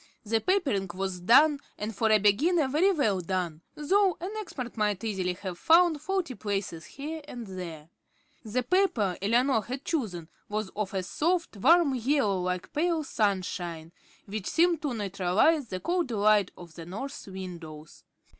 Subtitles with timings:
[0.25, 5.03] The papering was done, and for a beginner very well done, though an expert might
[5.03, 7.87] easily have found faulty places here and there.
[8.43, 13.91] The paper Eleanor had chosen was of a soft, warm yellow like pale sunshine,
[14.25, 18.03] which seemed to neutralize the cold light of the north windows.